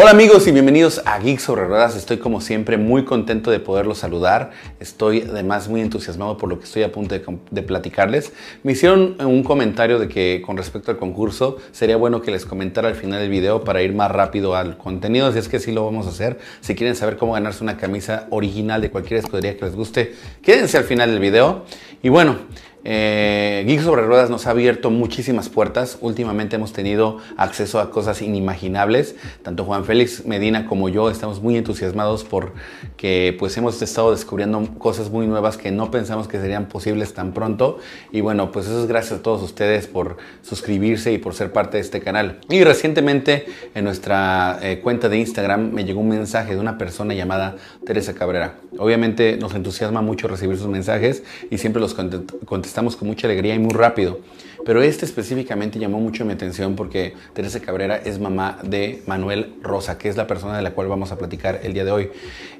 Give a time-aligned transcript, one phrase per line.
[0.00, 1.96] Hola amigos y bienvenidos a Geek sobre Ruedas.
[1.96, 4.52] Estoy como siempre muy contento de poderlos saludar.
[4.78, 7.16] Estoy además muy entusiasmado por lo que estoy a punto
[7.50, 8.32] de, platicarles.
[8.62, 12.86] Me hicieron un comentario de que con respecto al concurso sería bueno que les comentara
[12.86, 15.26] al final del video para ir más rápido al contenido.
[15.26, 16.38] Así es que sí lo vamos a hacer.
[16.60, 20.78] Si quieren saber cómo ganarse una camisa original de cualquier escudería que les guste, quédense
[20.78, 21.64] al final del video.
[22.04, 22.36] Y bueno,
[22.84, 25.98] eh, Geek sobre Ruedas nos ha abierto muchísimas puertas.
[26.00, 29.16] Últimamente hemos tenido acceso a cosas inimaginables.
[29.42, 35.10] Tanto Juan Félix Medina como yo estamos muy entusiasmados porque pues hemos estado descubriendo cosas
[35.10, 37.78] muy nuevas que no pensamos que serían posibles tan pronto.
[38.12, 41.78] Y bueno, pues eso es gracias a todos ustedes por suscribirse y por ser parte
[41.78, 42.38] de este canal.
[42.48, 47.14] Y recientemente en nuestra eh, cuenta de Instagram me llegó un mensaje de una persona
[47.14, 48.60] llamada Teresa Cabrera.
[48.78, 53.54] Obviamente nos entusiasma mucho recibir sus mensajes y siempre los contestamos estamos con mucha alegría
[53.54, 54.20] y muy rápido.
[54.64, 59.96] Pero este específicamente llamó mucho mi atención porque Teresa Cabrera es mamá de Manuel Rosa,
[59.96, 62.10] que es la persona de la cual vamos a platicar el día de hoy.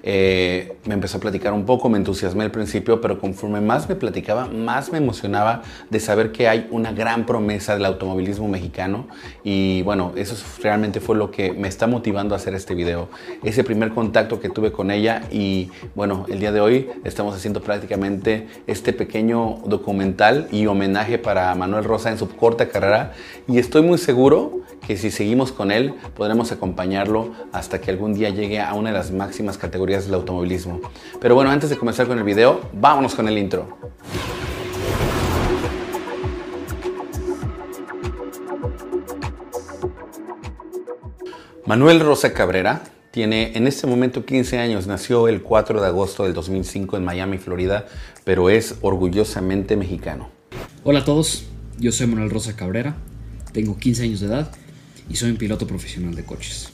[0.03, 3.95] Eh, me empezó a platicar un poco, me entusiasmé al principio, pero conforme más me
[3.95, 9.09] platicaba, más me emocionaba de saber que hay una gran promesa del automovilismo mexicano.
[9.45, 13.09] Y bueno, eso realmente fue lo que me está motivando a hacer este video.
[13.42, 17.61] Ese primer contacto que tuve con ella y bueno, el día de hoy estamos haciendo
[17.61, 19.56] prácticamente este pequeño
[20.53, 23.15] y homenaje para Manuel Rosa en su corta carrera
[23.49, 28.31] y estoy muy seguro que si seguimos con él podremos acompañarlo hasta que algún día
[28.31, 30.81] llegue a una de las máximas categorías del automovilismo.
[31.21, 33.77] Pero bueno, antes de comenzar con el video, vámonos con el intro.
[41.67, 46.34] Manuel Rosa Cabrera tiene en este momento 15 años, nació el 4 de agosto del
[46.34, 47.87] 2005 en Miami, Florida,
[48.25, 50.28] pero es orgullosamente mexicano.
[50.84, 51.45] Hola a todos,
[51.79, 52.97] yo soy Manuel Rosa Cabrera,
[53.53, 54.51] tengo 15 años de edad
[55.09, 56.70] y soy un piloto profesional de coches.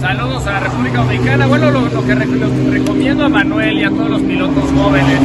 [0.00, 1.46] Saludos a la República Dominicana.
[1.46, 5.18] Bueno, lo, que recomiendo a Manuel y a todos los pilotos jóvenes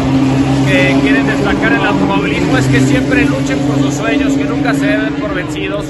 [0.67, 4.73] que quieren destacar en el automovilismo es que siempre luchen por sus sueños, que nunca
[4.73, 5.86] se den por vencidos,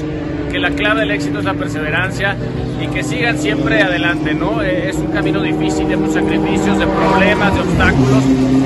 [0.46, 2.36] que la clave del éxito es la perseverancia
[2.80, 4.62] y que sigan siempre adelante, ¿no?
[4.62, 8.24] Eh, es un camino difícil, de muchos sacrificios, de problemas, de obstáculos,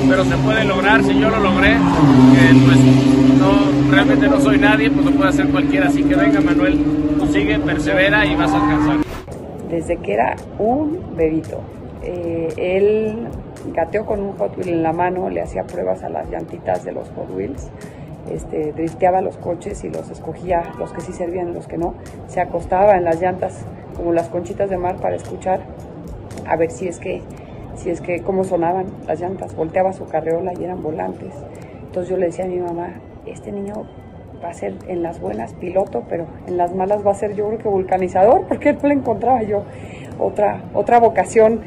[0.09, 1.03] pero se puede lograr.
[1.03, 1.77] Si yo lo logré,
[2.65, 2.77] pues
[3.39, 5.87] no, realmente no soy nadie, pues lo puede hacer cualquiera.
[5.87, 6.79] Así que venga, Manuel,
[7.19, 8.97] tú sigue, persevera y vas a alcanzar.
[9.69, 11.61] Desde que era un bebito,
[12.03, 13.27] eh, él
[13.73, 16.91] gateó con un Hot Wheel en la mano, le hacía pruebas a las llantitas de
[16.91, 17.69] los Hot Wheels
[18.29, 21.95] este, drifteaba los coches y los escogía, los que sí servían, los que no.
[22.27, 23.65] Se acostaba en las llantas
[23.95, 25.61] como las conchitas de mar para escuchar
[26.47, 27.21] a ver si es que,
[27.75, 29.55] si es que cómo sonaban las llantas.
[29.55, 31.33] Volteaba su carreola y eran volantes.
[31.83, 32.93] Entonces yo le decía a mi mamá,
[33.25, 33.85] este niño
[34.43, 37.47] va a ser en las buenas piloto, pero en las malas va a ser yo
[37.47, 39.63] creo que vulcanizador, porque no le encontraba yo
[40.19, 41.61] otra, otra vocación.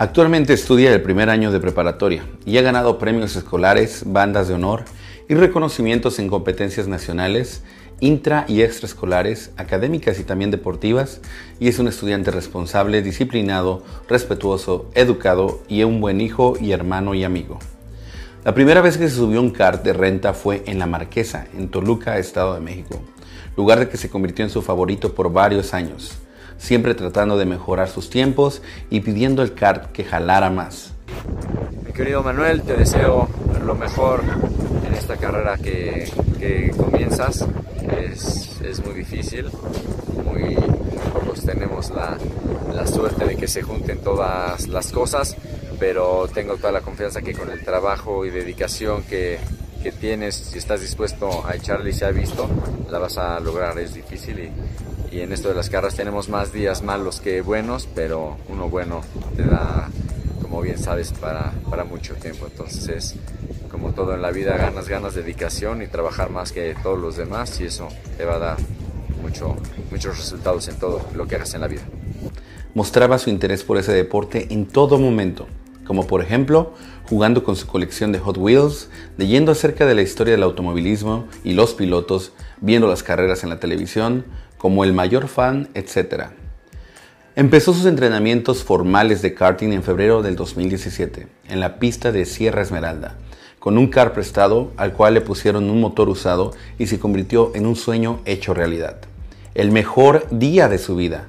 [0.00, 4.84] Actualmente estudia el primer año de preparatoria y ha ganado premios escolares, bandas de honor
[5.28, 7.64] y reconocimientos en competencias nacionales,
[7.98, 11.20] intra y extraescolares, académicas y también deportivas,
[11.58, 17.24] y es un estudiante responsable, disciplinado, respetuoso, educado y un buen hijo y hermano y
[17.24, 17.58] amigo.
[18.44, 21.70] La primera vez que se subió un kart de renta fue en La Marquesa, en
[21.70, 23.02] Toluca, Estado de México,
[23.56, 26.20] lugar de que se convirtió en su favorito por varios años
[26.58, 30.92] siempre tratando de mejorar sus tiempos y pidiendo el kart que jalara más.
[31.86, 33.28] Mi querido Manuel, te deseo
[33.64, 34.22] lo mejor
[34.86, 36.10] en esta carrera que,
[36.76, 37.46] comienzas.
[38.10, 39.46] Es, es, muy difícil,
[40.24, 40.54] muy
[41.12, 42.18] pocos tenemos la,
[42.74, 45.36] la suerte de que se junten todas las cosas,
[45.78, 49.38] pero tengo toda la confianza que con el trabajo y dedicación que,
[49.82, 52.48] que tienes, si estás dispuesto a echarle y se ha visto,
[52.90, 53.78] la vas a lograr.
[53.78, 54.50] Es difícil y,
[55.18, 59.00] y en esto de las carreras tenemos más días malos que buenos, pero uno bueno
[59.36, 59.88] te da,
[60.40, 62.46] como bien sabes, para, para mucho tiempo.
[62.46, 63.16] Entonces,
[63.68, 67.60] como todo en la vida, ganas, ganas, dedicación y trabajar más que todos los demás
[67.60, 68.56] y eso te va a dar
[69.20, 69.56] mucho,
[69.90, 71.82] muchos resultados en todo lo que hagas en la vida.
[72.74, 75.48] Mostraba su interés por ese deporte en todo momento,
[75.84, 76.74] como por ejemplo
[77.08, 81.54] jugando con su colección de Hot Wheels, leyendo acerca de la historia del automovilismo y
[81.54, 84.26] los pilotos, viendo las carreras en la televisión,
[84.58, 86.26] como el mayor fan, etc.
[87.36, 92.62] Empezó sus entrenamientos formales de karting en febrero del 2017, en la pista de Sierra
[92.62, 93.16] Esmeralda,
[93.60, 97.66] con un car prestado al cual le pusieron un motor usado y se convirtió en
[97.66, 98.96] un sueño hecho realidad.
[99.54, 101.28] El mejor día de su vida.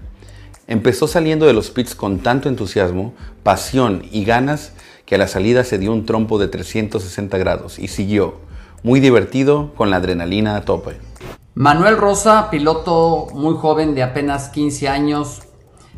[0.67, 4.73] Empezó saliendo de los pits con tanto entusiasmo, pasión y ganas
[5.05, 8.35] que a la salida se dio un trompo de 360 grados y siguió,
[8.83, 11.08] muy divertido con la adrenalina a tope.
[11.55, 15.41] Manuel Rosa, piloto muy joven de apenas 15 años,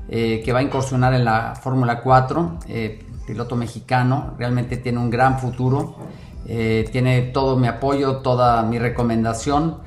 [0.08, 5.10] eh, que va a incursionar en la Fórmula 4, eh, piloto mexicano, realmente tiene un
[5.10, 5.98] gran futuro,
[6.48, 9.80] eh, tiene todo mi apoyo, toda mi recomendación.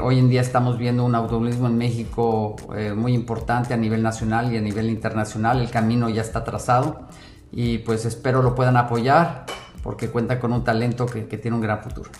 [0.00, 2.54] hoy en día estamos viendo un automovilismo en México
[2.94, 7.08] muy importante a nivel nacional y a nivel internacional, el camino ya está trazado
[7.50, 9.44] y pues espero lo puedan apoyar
[9.82, 12.10] porque cuenta con un talento que, que tiene un gran futuro.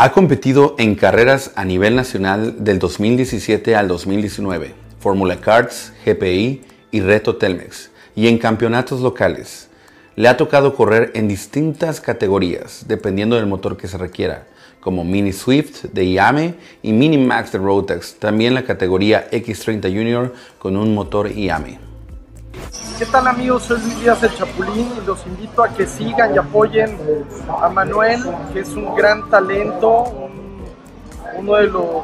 [0.00, 6.62] Ha competido en carreras a nivel nacional del 2017 al 2019, Fórmula Karts, GPI
[6.92, 9.68] y Reto Telmex, y en campeonatos locales.
[10.14, 14.46] Le ha tocado correr en distintas categorías, dependiendo del motor que se requiera,
[14.78, 20.32] como Mini Swift de IAME y Mini Max de Rotex, también la categoría X30 Junior
[20.60, 21.87] con un motor IAME.
[22.98, 23.62] ¿Qué tal amigos?
[23.64, 26.98] Soy Luis Díaz el Chapulín y los invito a que sigan y apoyen
[27.48, 28.20] a Manuel,
[28.52, 30.04] que es un gran talento,
[31.36, 32.02] uno de los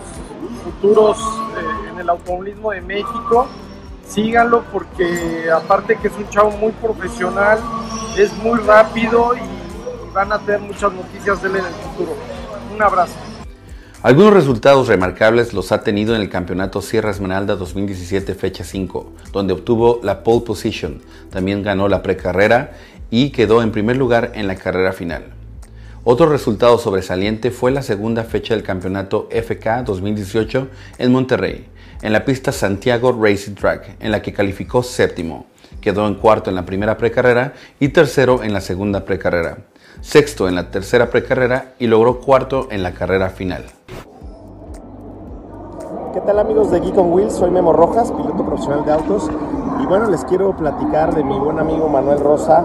[0.62, 3.48] futuros eh, en el automovilismo de México.
[4.06, 7.58] Síganlo porque aparte que es un chavo muy profesional,
[8.16, 12.14] es muy rápido y van a tener muchas noticias de él en el futuro.
[12.72, 13.14] Un abrazo.
[14.04, 19.54] Algunos resultados remarcables los ha tenido en el Campeonato Sierra Esmeralda 2017 fecha 5, donde
[19.54, 22.72] obtuvo la pole position, también ganó la precarrera
[23.08, 25.24] y quedó en primer lugar en la carrera final.
[26.04, 30.68] Otro resultado sobresaliente fue la segunda fecha del Campeonato FK 2018
[30.98, 31.64] en Monterrey,
[32.02, 35.46] en la pista Santiago Racing Track, en la que calificó séptimo.
[35.80, 39.64] Quedó en cuarto en la primera precarrera y tercero en la segunda precarrera
[40.00, 43.64] sexto en la tercera precarrera y logró cuarto en la carrera final.
[46.12, 47.32] ¿Qué tal amigos de Geek on Wheels?
[47.32, 49.30] Soy Memo Rojas, piloto profesional de autos
[49.82, 52.64] y bueno, les quiero platicar de mi buen amigo Manuel Rosa,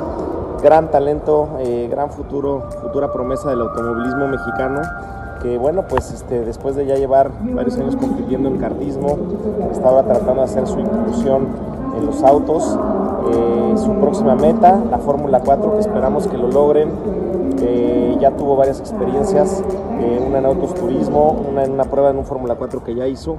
[0.61, 4.81] gran talento, eh, gran futuro, futura promesa del automovilismo mexicano
[5.41, 9.17] que bueno, pues este, después de ya llevar varios años compitiendo en kartismo,
[9.71, 11.47] está ahora tratando de hacer su inclusión
[12.01, 12.77] los autos.
[13.31, 16.89] Eh, su próxima meta, la Fórmula 4, que esperamos que lo logren.
[17.61, 19.63] Eh, ya tuvo varias experiencias,
[19.99, 23.07] eh, una en autos turismo, una en una prueba en un Fórmula 4 que ya
[23.07, 23.37] hizo.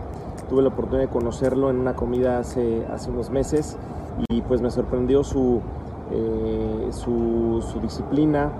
[0.49, 3.77] Tuve la oportunidad de conocerlo en una comida hace, hace unos meses
[4.29, 5.61] y pues me sorprendió su,
[6.91, 8.51] su, su, disciplina,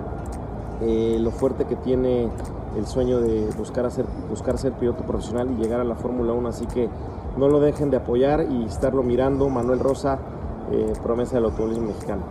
[0.81, 2.29] lo fuerte que tiene
[2.77, 6.47] el sueño de buscar, hacer, buscar ser piloto profesional y llegar a la Fórmula 1.
[6.47, 6.89] Así que
[7.37, 9.49] no lo dejen de apoyar y estarlo mirando.
[9.49, 10.19] Manuel Rosa,
[10.71, 12.23] eh, promesa del automovilismo mexicano.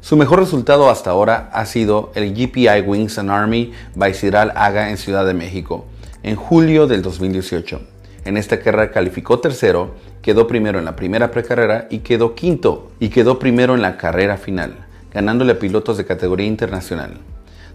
[0.00, 4.14] Su mejor resultado hasta ahora ha sido el GPI Wings and Army by
[4.54, 5.84] Haga en Ciudad de México,
[6.22, 7.80] en julio del 2018.
[8.24, 9.90] En esta carrera calificó tercero,
[10.22, 14.38] quedó primero en la primera precarrera y quedó quinto y quedó primero en la carrera
[14.38, 17.18] final, ganándole a pilotos de categoría internacional.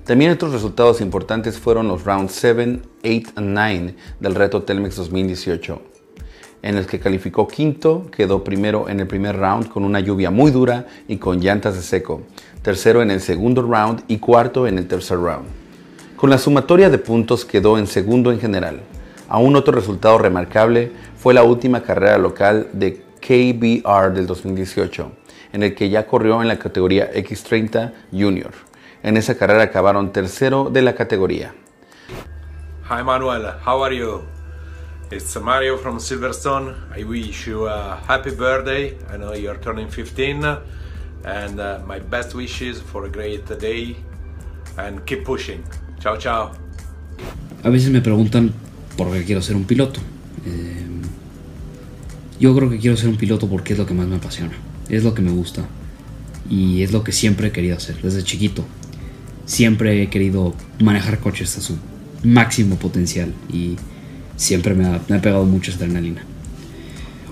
[0.04, 5.94] También otros resultados importantes fueron los rounds 7, 8 y 9 del reto Telmex 2018
[6.66, 10.50] en el que calificó quinto, quedó primero en el primer round con una lluvia muy
[10.50, 12.24] dura y con llantas de seco,
[12.64, 15.46] tercero en el segundo round y cuarto en el tercer round.
[16.16, 18.82] Con la sumatoria de puntos quedó en segundo en general.
[19.30, 25.12] Aún otro resultado remarcable fue la última carrera local de KBR del 2018,
[25.54, 28.54] en el que ya corrió en la categoría X30 Junior.
[29.04, 31.54] En esa carrera acabaron tercero de la categoría.
[32.90, 34.35] Hi Manuel, how are you?
[35.12, 36.74] It's Mario from Silverstone.
[36.92, 38.97] I wish you a happy birthday.
[39.07, 40.44] I know you're turning 15
[41.24, 43.97] and uh, my best wishes for a great day
[44.80, 45.64] and keep pushing.
[46.00, 46.54] Chao, chao.
[47.64, 48.52] A veces me preguntan
[48.97, 50.00] por qué quiero ser un piloto.
[50.44, 50.88] Eh,
[52.40, 54.54] yo creo que quiero ser un piloto porque es lo que más me apasiona,
[54.90, 55.68] es lo que me gusta
[56.50, 58.66] y es lo que siempre he querido hacer desde chiquito.
[59.45, 61.78] Siempre he querido manejar coches a su
[62.24, 63.76] máximo potencial y
[64.35, 66.23] siempre me ha, pegado mucho adrenalina.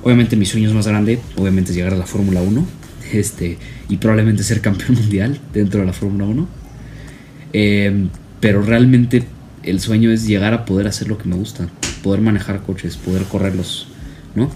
[0.04, 2.66] Obviamente mi sueño es más grande, obviamente es llegar a la Fórmula 1
[3.14, 3.58] este,
[3.90, 6.48] y probablemente ser campeón mundial dentro de la Fórmula 1.
[7.54, 9.24] Em, pero realmente
[9.64, 11.70] el sueño es llegar a poder hacer lo que me gusta,
[12.02, 13.88] poder manejar coches, poder correrlos,
[14.36, 14.50] ¿no?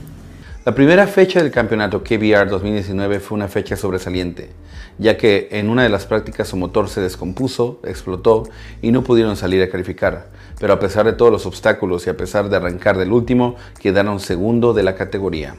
[0.67, 4.49] La primera fecha del campeonato KBR 2019 fue una fecha sobresaliente,
[4.97, 8.43] ya que en una de las prácticas su motor se descompuso, explotó
[8.81, 10.27] y no pudieron salir a calificar.
[10.59, 14.19] Pero a pesar de todos los obstáculos y a pesar de arrancar del último, quedaron
[14.19, 15.55] segundo de la categoría.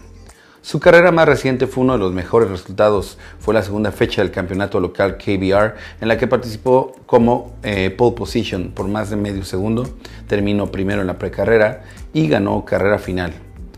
[0.60, 3.16] Su carrera más reciente fue uno de los mejores resultados.
[3.38, 8.16] Fue la segunda fecha del campeonato local KBR en la que participó como eh, pole
[8.16, 9.88] position por más de medio segundo.
[10.26, 13.32] Terminó primero en la precarrera y ganó carrera final.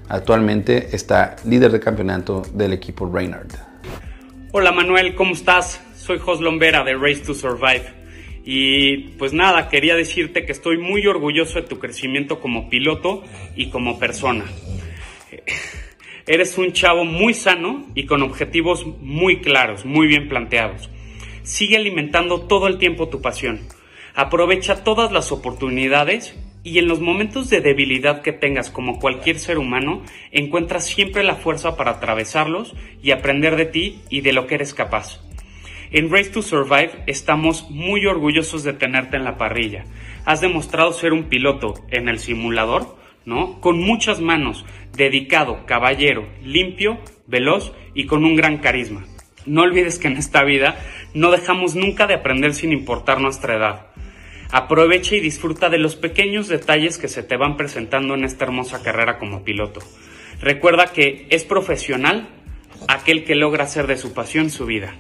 [0.09, 3.51] Actualmente está líder de campeonato del equipo Reynard.
[4.53, 5.81] Hola Manuel, ¿cómo estás?
[5.97, 8.00] Soy Jos Lombera de Race to Survive.
[8.45, 13.23] Y pues nada, quería decirte que estoy muy orgulloso de tu crecimiento como piloto
[13.57, 14.45] y como persona.
[16.27, 20.89] Eres un chavo muy sano y con objetivos muy claros, muy bien planteados.
[21.43, 23.61] Sigue alimentando todo el tiempo tu pasión.
[24.15, 29.59] Aprovecha todas las oportunidades y en los momentos de debilidad que tengas como cualquier ser
[29.59, 34.57] humano, encuentras siempre la fuerza para atravesarlos y aprender de ti y de lo que
[34.57, 35.21] eres capaz.
[35.93, 39.87] En Race to Survive estamos muy orgullosos de tenerte en la parrilla.
[40.25, 43.61] Has demostrado ser un piloto en el simulador, ¿no?
[43.61, 44.65] Con muchas manos,
[44.97, 49.05] dedicado, caballero, limpio, veloz y con un gran carisma.
[49.47, 50.79] No olvides que en esta vida
[51.13, 53.87] no dejamos nunca de aprender sin importar nuestra edad.
[54.53, 58.85] Aprovecha y disfruta de los pequeños detalles que se te van presentando en esta hermosa
[58.85, 59.81] carrera como piloto.
[60.41, 62.29] Recuerda que es profesional
[62.89, 64.95] aquel que logra hacer de su pasión su vida.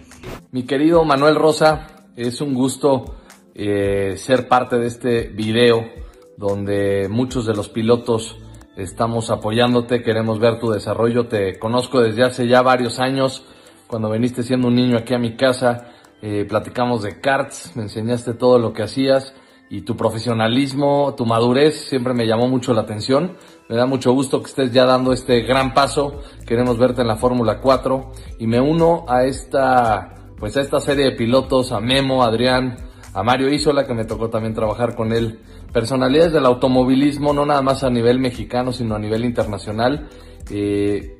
[0.52, 3.16] Mi querido Manuel Rosa, es un gusto
[3.54, 5.88] eh, ser parte de este video
[6.36, 8.36] donde muchos de los pilotos
[8.76, 13.44] estamos apoyándote, queremos ver tu desarrollo, te conozco desde hace ya varios años,
[13.86, 18.34] cuando viniste siendo un niño aquí a mi casa, eh, platicamos de karts, me enseñaste
[18.34, 19.34] todo lo que hacías
[19.72, 23.36] y tu profesionalismo, tu madurez siempre me llamó mucho la atención.
[23.68, 26.22] Me da mucho gusto que estés ya dando este gran paso.
[26.44, 28.10] Queremos verte en la Fórmula 4
[28.40, 32.78] y me uno a esta, pues a esta serie de pilotos, a Memo, Adrián,
[33.14, 35.38] a Mario Isola, que me tocó también trabajar con él.
[35.72, 40.08] Personalidades del automovilismo, no nada más a nivel mexicano, sino a nivel internacional.
[40.50, 41.16] Eh,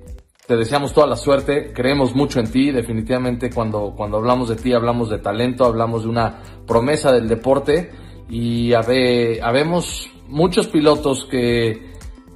[0.49, 4.73] te deseamos toda la suerte, creemos mucho en ti, definitivamente cuando, cuando hablamos de ti
[4.73, 11.91] hablamos de talento, hablamos de una promesa del deporte y habemos muchos pilotos que,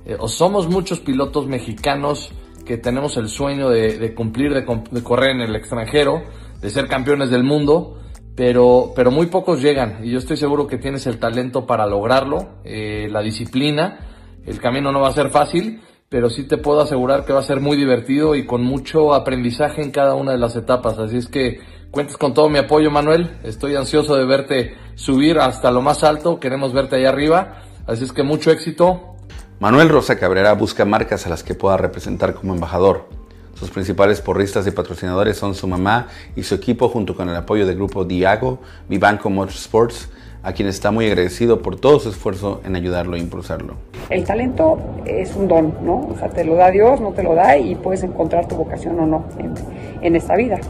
[0.05, 2.33] eh, o somos muchos pilotos mexicanos
[2.67, 4.65] que tenemos el sueño de, cumplir, de,
[5.03, 6.23] correr en el extranjero,
[6.61, 7.99] de ser campeones del mundo,
[8.35, 10.01] pero, pero muy pocos llegan.
[10.03, 14.01] Y yo estoy seguro que tienes el talento para lograrlo, eh, la disciplina,
[14.47, 17.45] el camino no va a ser fácil, pero sí te puedo asegurar que va a
[17.45, 21.29] ser muy divertido y con mucho aprendizaje en cada una de las etapas, así es
[21.29, 21.61] que
[21.95, 23.37] Cuentes con todo mi apoyo, Manuel.
[23.45, 26.41] Estoy ansioso de verte subir hasta lo más alto.
[26.41, 27.63] Queremos verte ahí arriba.
[27.87, 29.15] Así es que mucho éxito.
[29.61, 33.09] Manuel Rosa Cabrera busca marcas a las que pueda representar como embajador.
[33.55, 37.67] Sus principales porristas y patrocinadores son su mamá y su equipo junto con el apoyo
[37.67, 38.59] del grupo Diago,
[38.89, 40.09] Vivanco Motorsports,
[40.43, 43.77] a quien está muy agradecido por todo su esfuerzo en ayudarlo e impulsarlo.
[44.11, 46.01] El talento es un don, ¿no?
[46.01, 48.99] O sea, te lo da Dios, no te lo da y puedes encontrar tu vocación
[48.99, 49.55] o no en,
[50.03, 50.61] en esta vida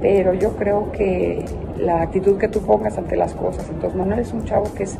[0.00, 1.44] pero yo creo que
[1.78, 4.98] la actitud que tú pongas ante las cosas, entonces Manuel es un chavo que es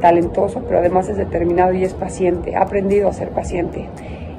[0.00, 3.88] talentoso, pero además es determinado y es paciente, ha aprendido a ser paciente.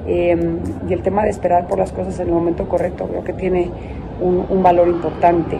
[0.06, 3.34] Em, y el tema de esperar por las cosas en el momento correcto creo que
[3.34, 3.70] tiene
[4.20, 5.58] un, valor importante.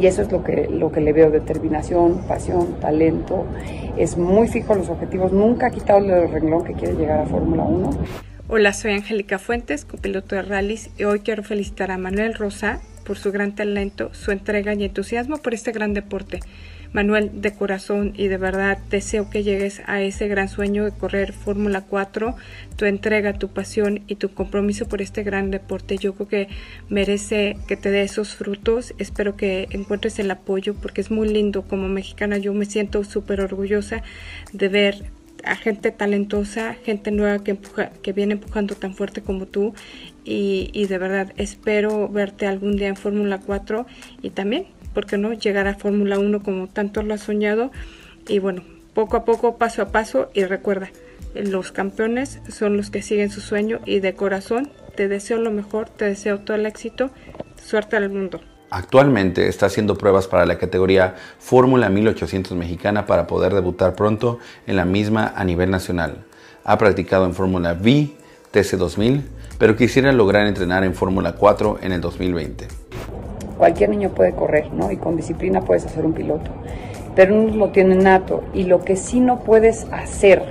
[0.00, 3.46] Y eso es lo que, lo que le veo, determinación, pasión, talento.
[3.96, 7.26] Es muy fijo en los objetivos, nunca ha quitado el renglón que quiere llegar a
[7.26, 7.90] Fórmula 1.
[8.48, 13.18] Hola, soy Angélica Fuentes, copiloto de rallies, y hoy quiero felicitar a Manuel Rosa por
[13.18, 16.40] su gran talento, su entrega y entusiasmo por este gran deporte.
[16.94, 21.32] Manuel, de corazón y de verdad deseo que llegues a ese gran sueño de correr
[21.32, 22.36] Fórmula 4,
[22.76, 25.98] tu entrega, tu pasión y tu compromiso por este gran deporte.
[25.98, 26.48] Yo creo que
[26.88, 28.94] merece que te dé esos frutos.
[28.98, 32.38] Espero que encuentres el apoyo porque es muy lindo como mexicana.
[32.38, 34.04] Yo me siento súper orgullosa
[34.52, 35.04] de ver
[35.44, 39.74] a gente talentosa, gente nueva que, empuja, que viene empujando tan fuerte como tú
[40.24, 43.86] y, de verdad espero verte algún día en Fórmula 4
[44.22, 47.70] y también, ¿por qué no?, llegar a Fórmula 1 como tanto lo has soñado
[48.28, 48.62] y bueno,
[48.94, 50.90] poco a poco, paso a paso y recuerda,
[51.34, 55.88] los campeones son los que siguen su sueño y de corazón te deseo lo mejor,
[55.88, 57.10] te deseo todo el éxito,
[57.62, 58.40] suerte al mundo.
[58.70, 64.76] Actualmente está haciendo pruebas para la categoría Fórmula 1800 mexicana para poder debutar pronto en
[64.76, 66.24] la misma a nivel nacional.
[66.64, 68.10] Ha practicado en Fórmula V,
[68.52, 69.22] TC2000,
[69.58, 72.66] pero quisiera lograr entrenar en Fórmula 4 en el 2020.
[73.58, 74.90] Cualquier niño puede correr, ¿no?
[74.90, 76.50] Y con disciplina puedes hacer un piloto,
[77.14, 78.42] pero no lo tiene nato.
[78.54, 80.42] Y lo que sí no puedes hacer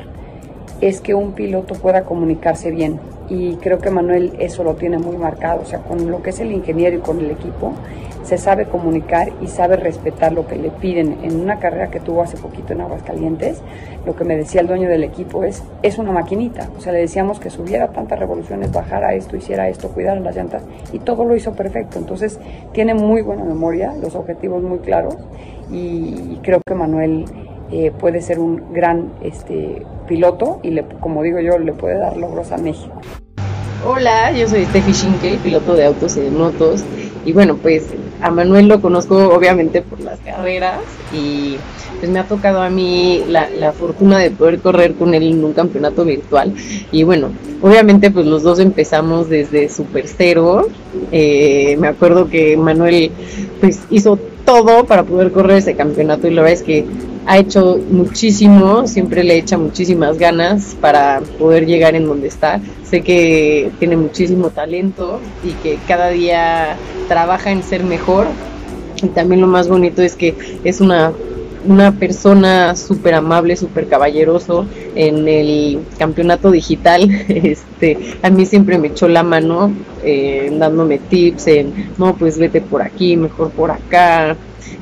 [0.80, 3.00] es que un piloto pueda comunicarse bien
[3.30, 6.40] y creo que Manuel eso lo tiene muy marcado, o sea, con lo que es
[6.40, 7.74] el ingeniero y con el equipo,
[8.24, 11.18] se sabe comunicar y sabe respetar lo que le piden.
[11.24, 13.62] En una carrera que tuvo hace poquito en Aguascalientes,
[14.06, 17.00] lo que me decía el dueño del equipo es, es una maquinita, o sea, le
[17.00, 21.36] decíamos que subiera tantas revoluciones, bajara esto, hiciera esto, cuidara las llantas, y todo lo
[21.36, 22.00] hizo perfecto.
[22.00, 22.40] Entonces,
[22.72, 25.18] tiene muy buena memoria, los objetivos muy claros,
[25.72, 27.26] y creo que Manuel
[27.76, 32.16] eh, puede ser un gran este, piloto y, le, como digo yo, le puede dar
[32.18, 33.02] logros a México.
[33.84, 36.84] Hola, yo soy Steffi Schinkel, piloto de autos y de motos.
[37.26, 37.86] Y bueno, pues
[38.22, 41.56] a Manuel lo conozco obviamente por las carreras y
[42.00, 45.44] pues me ha tocado a mí la, la, fortuna de poder correr con él en
[45.44, 46.54] un campeonato virtual
[46.92, 47.30] y bueno,
[47.62, 50.68] obviamente pues los dos empezamos desde super cero,
[51.12, 53.12] eh, me acuerdo que Manuel
[53.62, 56.86] pues hizo todo para poder correr ese campeonato y la verdad es que
[57.26, 62.60] ha hecho muchísimo, siempre le echa muchísimas ganas para poder llegar en donde está.
[62.84, 66.76] Sé que tiene muchísimo talento y que cada día
[67.08, 68.28] trabaja en ser mejor.
[69.02, 71.14] Y también lo más bonito es que es una,
[71.66, 74.66] una persona súper amable, súper caballeroso.
[74.96, 81.48] En el campeonato digital, este, a mí siempre me echó la mano eh, dándome tips
[81.48, 84.36] en, no, pues vete por aquí, mejor por acá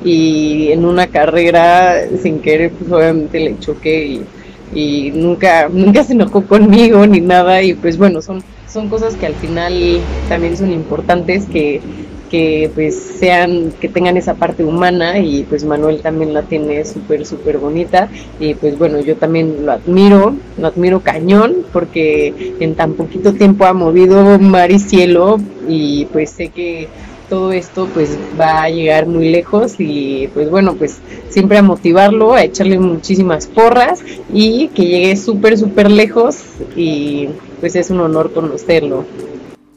[0.04, 4.22] y en una carrera sin querer pues obviamente le choqué y,
[4.74, 9.26] y nunca nunca se enojó conmigo ni nada y pues bueno son son cosas que
[9.26, 11.82] al final también son importantes que
[12.32, 17.26] que pues sean que tengan esa parte humana y pues Manuel también la tiene súper
[17.26, 18.08] súper bonita
[18.40, 23.66] y pues bueno yo también lo admiro lo admiro cañón porque en tan poquito tiempo
[23.66, 26.88] ha movido mar y cielo y pues sé que
[27.32, 30.98] todo esto pues va a llegar muy lejos y pues bueno, pues
[31.30, 34.02] siempre a motivarlo, a echarle muchísimas porras
[34.34, 36.40] y que llegue súper, súper lejos
[36.76, 37.30] y
[37.62, 39.06] pues es un honor conocerlo.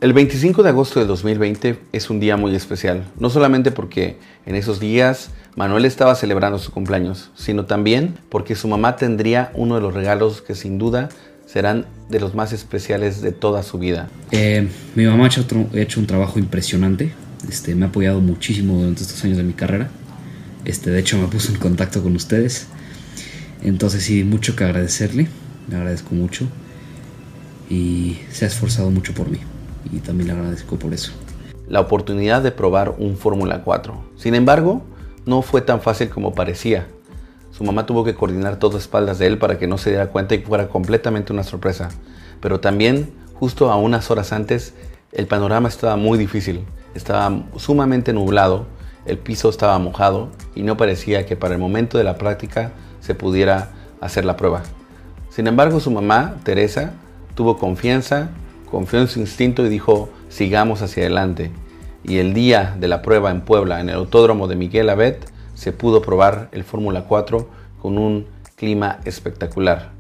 [0.01, 4.57] El 25 de agosto de 2020 es un día muy especial, no solamente porque en
[4.57, 9.81] esos días Manuel estaba celebrando su cumpleaños, sino también porque su mamá tendría uno de
[9.81, 11.09] los regalos que sin duda
[11.47, 14.09] serán de los más especiales de toda su vida.
[14.33, 17.13] Eh, mi mamá ha hecho un trabajo impresionante
[17.49, 19.91] este, me ha apoyado muchísimo durante estos años de mi carrera.
[20.65, 22.67] Este, de hecho, me puso en contacto con ustedes.
[23.63, 25.29] Entonces, sí, mucho que agradecerle.
[25.69, 26.47] Le agradezco mucho.
[27.69, 29.39] Y se ha esforzado mucho por mí.
[29.93, 31.13] Y también le agradezco por eso.
[31.69, 34.05] La oportunidad de probar un Fórmula 4.
[34.17, 34.83] Sin embargo,
[35.27, 36.87] no fue tan fácil como parecía.
[37.53, 40.09] Su mamá tuvo que coordinar todo a espaldas de él para que no se diera
[40.09, 41.89] cuenta y fuera completamente una sorpresa.
[42.41, 44.75] Pero también, justo a unas horas antes,
[45.13, 48.67] el panorama estaba muy difícil estaba sumamente nublado,
[49.07, 53.15] el piso estaba mojado y no parecía que para el momento de la práctica se
[53.15, 54.63] pudiera hacer la prueba.
[55.31, 56.93] Sin embargo, su mamá, Teresa,
[57.35, 58.31] tuvo confianza,
[58.71, 61.51] confió en su instinto y dijo, sigamos hacia adelante.
[62.03, 65.73] Y el día de la prueba en Puebla, en el autódromo de Miguel Abet, se
[65.73, 67.49] pudo probar el Fórmula 4
[67.81, 68.27] con un
[68.57, 69.93] clima espectacular.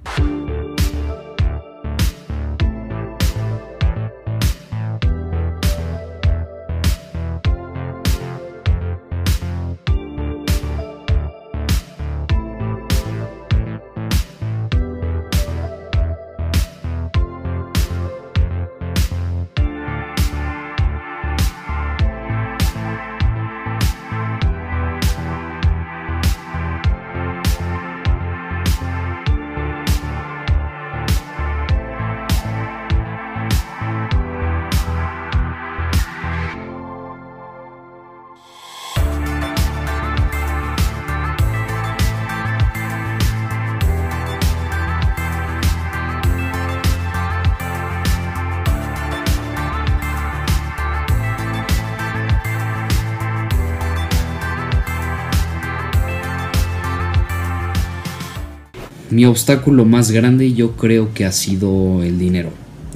[59.14, 62.50] Mi obstáculo más grande yo creo que ha sido el dinero.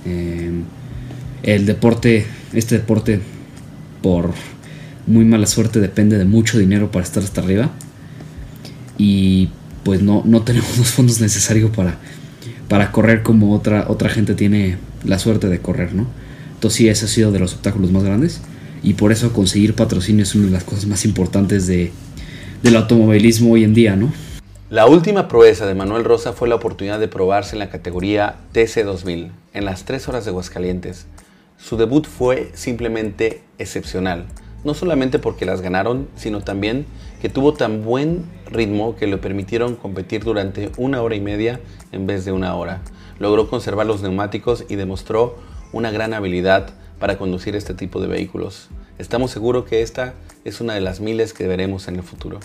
[0.04, 0.50] Eh,
[1.44, 3.20] el deporte, este deporte,
[4.02, 4.32] por
[5.06, 7.70] muy mala suerte, depende de mucho dinero para estar hasta arriba.
[8.98, 9.50] Y
[9.84, 11.98] pues no, no tenemos los fondos necesarios para,
[12.68, 16.08] para correr como otra, otra gente tiene la suerte de correr, ¿no?
[16.54, 18.40] Entonces sí, ese ha sido de los obstáculos más grandes.
[18.82, 21.92] Y por eso conseguir patrocinio es una de las cosas más importantes de,
[22.64, 24.12] del automovilismo hoy en día, ¿no?
[24.70, 29.30] La última proeza de Manuel Rosa fue la oportunidad de probarse en la categoría TC2000,
[29.54, 31.06] en las 3 horas de Aguascalientes.
[31.56, 34.26] Su debut fue simplemente excepcional,
[34.64, 36.84] no solamente porque las ganaron, sino también
[37.22, 42.06] que tuvo tan buen ritmo que le permitieron competir durante una hora y media en
[42.06, 42.82] vez de una hora.
[43.18, 45.38] Logró conservar los neumáticos y demostró
[45.72, 48.68] una gran habilidad para conducir este tipo de vehículos.
[48.98, 50.12] Estamos seguros que esta
[50.44, 52.38] es una de las miles que veremos en el futuro.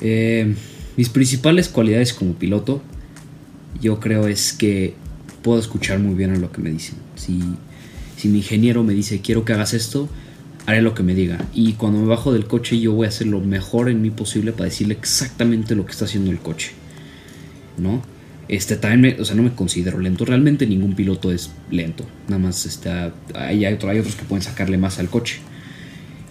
[0.00, 0.54] Eh,
[0.98, 2.82] mis principales cualidades como piloto,
[3.80, 4.94] yo creo es que
[5.42, 6.96] puedo escuchar muy bien a lo que me dicen.
[7.14, 7.40] Si,
[8.16, 10.08] si mi ingeniero me dice quiero que hagas esto,
[10.66, 11.38] haré lo que me diga.
[11.54, 14.50] Y cuando me bajo del coche yo voy a hacer lo mejor en mí posible
[14.50, 16.72] para decirle exactamente lo que está haciendo el coche.
[17.76, 18.02] ¿No?
[18.48, 20.24] Este, también o sea, no me considero lento.
[20.24, 22.06] Realmente ningún piloto es lento.
[22.26, 25.38] Nada más está, hay, hay, otros que pueden sacarle más al coche.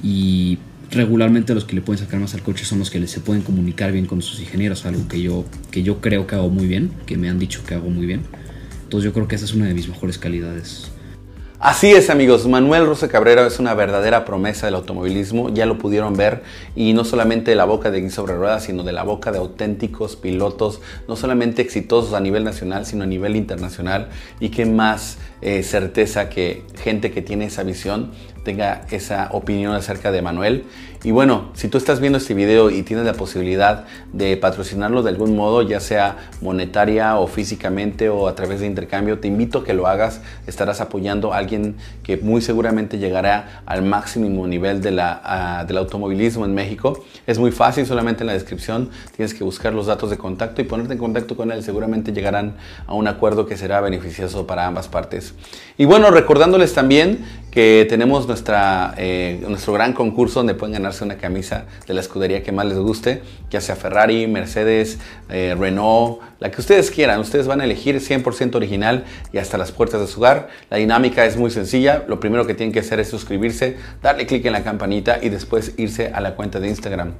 [0.03, 0.57] Y
[0.91, 3.91] regularmente los que le pueden sacar más al coche son los que se pueden comunicar
[3.91, 7.17] bien con sus ingenieros, algo que yo, que yo creo que hago muy bien, que
[7.17, 8.23] me han dicho que hago muy bien.
[8.83, 10.91] Entonces yo creo que esa es una de mis mejores calidades.
[11.59, 16.15] Así es amigos, Manuel Rosa Cabrera es una verdadera promesa del automovilismo, ya lo pudieron
[16.15, 16.43] ver
[16.75, 19.39] y no solamente de la boca de Guy sobre ruedas, sino de la boca de
[19.39, 25.17] auténticos pilotos, no solamente exitosos a nivel nacional, sino a nivel internacional y qué más
[25.41, 28.11] eh, certeza que gente que tiene esa visión
[28.47, 30.63] tenga esa opinión acerca de Manuel.
[31.03, 35.09] Y bueno, si tú estás viendo este video y tienes la posibilidad de patrocinarlo de
[35.09, 39.63] algún modo, ya sea monetaria o físicamente o a través de intercambio, te invito a
[39.65, 40.21] que lo hagas.
[40.47, 45.77] Estarás apoyando a alguien que muy seguramente llegará al máximo nivel de la, ah, del
[45.79, 47.03] automovilismo en México.
[47.27, 50.63] Es muy fácil, solamente en la descripción tienes que buscar los datos de contacto y
[50.63, 51.63] ponerte en contacto con él.
[51.63, 52.55] Seguramente llegarán
[52.87, 55.33] a un acuerdo que será beneficioso para ambas partes.
[55.77, 57.25] Y bueno, recordándoles también
[57.57, 62.43] que tenemos nuestra, eh, nuestro gran concurso donde pueden ganarse una camisa de la escudería
[62.43, 64.99] que más les guste, ya sea Ferrari, Mercedes,
[65.31, 67.19] eh, Renault, la que ustedes quieran.
[67.19, 70.49] Ustedes van a elegir 100% original y hasta las puertas de su hogar.
[70.69, 72.05] La dinámica es muy sencilla.
[72.07, 75.73] Lo primero que tienen que hacer es suscribirse, darle clic en la campanita y después
[75.77, 77.13] irse a la cuenta de Instagram.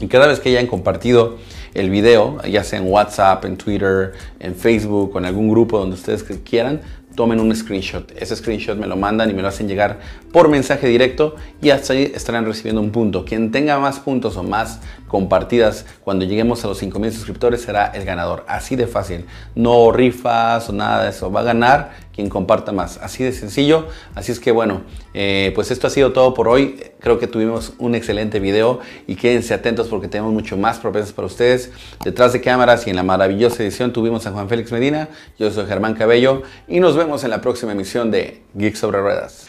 [0.00, 1.38] Y cada vez que hayan compartido
[1.74, 5.94] el video, ya sea en WhatsApp, en Twitter, en Facebook o en algún grupo donde
[5.94, 6.80] ustedes quieran,
[7.18, 8.12] tomen un screenshot.
[8.16, 9.98] Ese screenshot me lo mandan y me lo hacen llegar
[10.32, 13.24] por mensaje directo y hasta ahí estarán recibiendo un punto.
[13.24, 14.78] Quien tenga más puntos o más
[15.08, 18.44] compartidas cuando lleguemos a los 5000 suscriptores será el ganador.
[18.46, 19.24] Así de fácil.
[19.56, 21.28] No rifas o nada de eso.
[21.32, 22.98] Va a ganar quien comparta más.
[22.98, 23.86] Así de sencillo.
[24.16, 24.82] Así es que bueno,
[25.14, 26.82] eh, pues esto ha sido todo por hoy.
[26.98, 31.26] Creo que tuvimos un excelente video y quédense atentos porque tenemos mucho más propuestas para
[31.26, 31.70] ustedes.
[32.02, 35.08] Detrás de cámaras y en la maravillosa edición tuvimos a Juan Félix Medina.
[35.38, 39.47] Yo soy Germán Cabello y nos vemos en la próxima emisión de Geek sobre Ruedas.